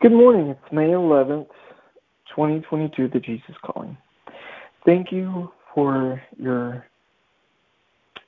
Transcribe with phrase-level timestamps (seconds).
[0.00, 0.50] Good morning.
[0.50, 1.48] It's May 11th,
[2.28, 3.98] 2022, the Jesus Calling.
[4.86, 6.86] Thank you for your.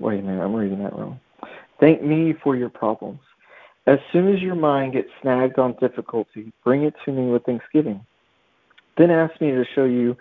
[0.00, 1.20] Wait a minute, I'm reading that wrong.
[1.78, 3.20] Thank me for your problems.
[3.86, 8.04] As soon as your mind gets snagged on difficulty, bring it to me with thanksgiving.
[8.98, 10.16] Then ask me to show you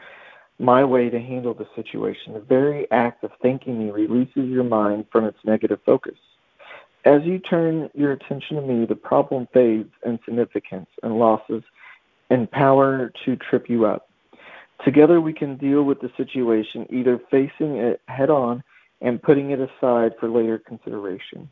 [0.60, 2.34] my way to handle the situation.
[2.34, 6.20] The very act of thanking me releases your mind from its negative focus.
[7.04, 11.64] As you turn your attention to me, the problem fades in significance and losses
[12.30, 14.08] and power to trip you up.
[14.86, 18.64] Together, we can deal with the situation, either facing it head on
[19.02, 21.50] and putting it aside for later consideration.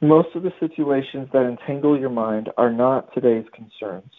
[0.00, 4.10] Most of the situations that entangle your mind are not today's concerns.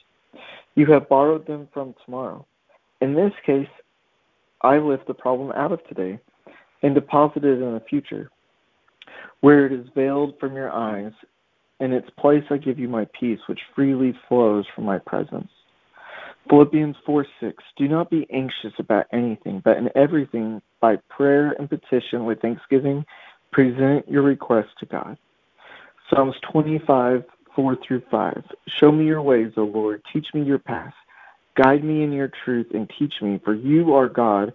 [0.75, 2.45] You have borrowed them from tomorrow.
[3.01, 3.67] In this case,
[4.61, 6.19] I lift the problem out of today
[6.81, 8.29] and deposit it in the future
[9.43, 11.11] where it is veiled from your eyes.
[11.81, 15.49] In its place, I give you my peace, which freely flows from my presence.
[16.49, 17.61] Philippians 4 6.
[17.75, 23.03] Do not be anxious about anything, but in everything, by prayer and petition with thanksgiving,
[23.51, 25.17] present your requests to God.
[26.09, 28.43] Psalms 25 4 through 5.
[28.79, 30.01] Show me your ways, O Lord.
[30.13, 30.95] Teach me your paths.
[31.61, 34.53] Guide me in your truth and teach me, for you are God,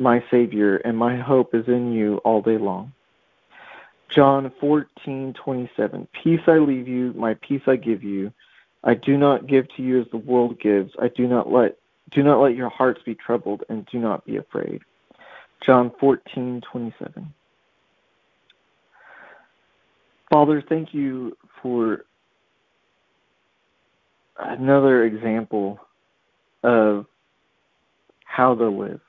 [0.00, 2.92] my Savior, and my hope is in you all day long.
[4.08, 8.32] John 14:27 Peace I leave you, my peace I give you.
[8.84, 10.92] I do not give to you as the world gives.
[11.00, 11.78] I do not let
[12.10, 14.82] do not let your hearts be troubled and do not be afraid.
[15.64, 17.32] John 14:27
[20.30, 22.04] Father, thank you for
[24.38, 25.80] another example
[26.62, 27.06] of
[28.24, 29.00] how to live.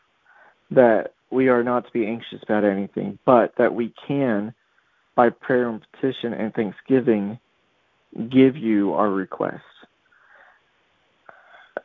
[0.72, 4.54] That we are not to be anxious about anything, but that we can
[5.16, 7.40] by prayer and petition and thanksgiving,
[8.30, 9.62] give you our requests.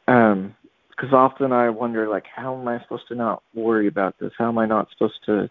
[0.09, 0.55] Um,
[0.91, 4.33] because often I wonder, like, how am I supposed to not worry about this?
[4.37, 5.51] How am I not supposed to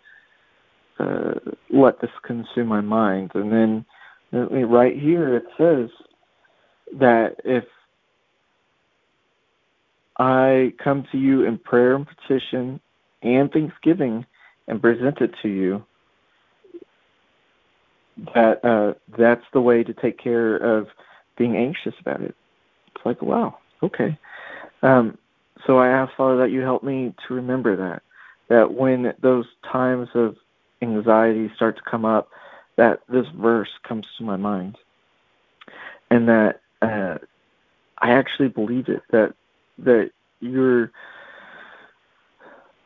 [0.99, 1.33] uh,
[1.71, 3.31] let this consume my mind?
[3.33, 3.85] And then
[4.31, 5.89] right here it says
[6.99, 7.63] that if
[10.17, 12.79] I come to you in prayer and petition
[13.23, 14.25] and thanksgiving
[14.67, 15.83] and present it to you,
[18.33, 20.87] that uh, that's the way to take care of
[21.37, 22.35] being anxious about it.
[22.95, 24.17] It's like, wow, okay.
[24.81, 25.17] Um,
[25.65, 28.01] so I ask Father that you help me to remember that,
[28.49, 30.35] that when those times of
[30.81, 32.29] anxiety start to come up,
[32.77, 34.77] that this verse comes to my mind,
[36.09, 37.17] and that uh,
[37.97, 39.03] I actually believe it.
[39.11, 39.33] That
[39.79, 40.91] that you're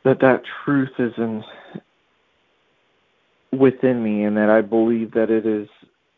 [0.04, 1.44] that that truth is in
[3.58, 5.68] within me and that I believe that it is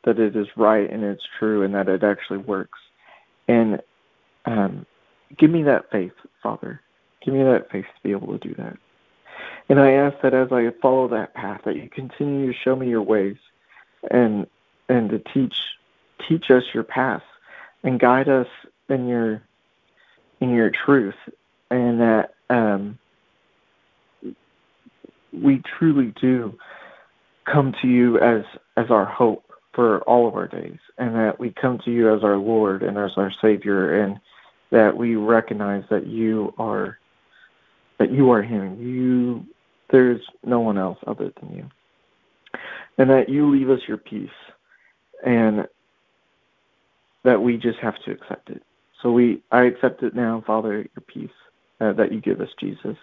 [0.05, 2.79] that it is right and it's true and that it actually works.
[3.47, 3.81] And
[4.45, 4.85] um,
[5.37, 6.13] give me that faith,
[6.43, 6.81] Father.
[7.23, 8.77] Give me that faith to be able to do that.
[9.67, 12.87] And I ask that as I follow that path, that you continue to show me
[12.87, 13.37] your ways
[14.11, 14.47] and
[14.87, 15.55] and to teach
[16.27, 17.23] teach us your path
[17.83, 18.47] and guide us
[18.89, 19.41] in your
[20.39, 21.15] in your truth
[21.71, 22.99] and that um,
[25.33, 26.57] we truly do
[27.45, 28.43] come to you as
[28.77, 32.23] as our hope for all of our days, and that we come to you as
[32.23, 34.19] our Lord and as our Savior, and
[34.71, 36.97] that we recognize that you are
[37.99, 38.79] that you are Him.
[38.81, 39.45] You
[39.91, 41.69] there's no one else other than you,
[42.97, 44.29] and that you leave us your peace,
[45.25, 45.67] and
[47.23, 48.63] that we just have to accept it.
[49.01, 51.29] So we I accept it now, Father, your peace
[51.81, 52.97] uh, that you give us, Jesus.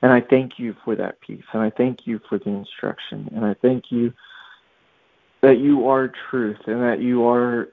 [0.00, 1.44] And I thank you for that peace.
[1.52, 3.30] And I thank you for the instruction.
[3.34, 4.12] And I thank you
[5.40, 7.68] that you are truth and that you are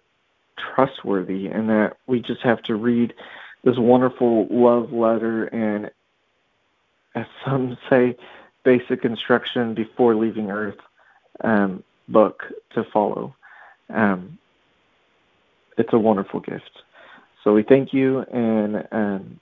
[0.58, 3.14] trustworthy and that we just have to read
[3.64, 5.92] this wonderful love letter and,
[7.14, 8.16] as some say,
[8.64, 10.80] basic instruction before leaving Earth
[11.42, 13.36] um, book to follow.
[13.90, 14.38] Um,
[15.78, 16.82] it's a wonderful gift.
[17.44, 19.40] So we thank you and um,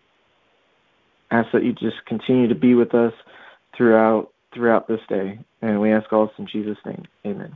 [1.34, 3.14] ask that you just continue to be with us
[3.76, 5.40] throughout throughout this day.
[5.62, 7.04] And we ask all this in Jesus' name.
[7.26, 7.56] Amen.